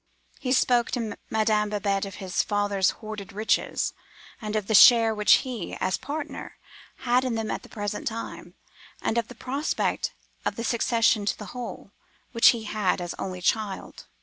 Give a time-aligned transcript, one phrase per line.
[0.39, 3.93] He spoke to Madame Babette of his father's hoarded riches;
[4.41, 6.57] and of the share which he, as partner,
[7.05, 8.55] had in them at the present time;
[9.03, 11.91] and of the prospect of the succession to the whole,
[12.31, 14.07] which he had, as only child.